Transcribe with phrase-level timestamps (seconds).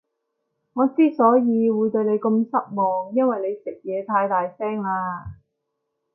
[0.73, 5.35] 我之所以會對你咁失望，因為你食嘢太大聲喇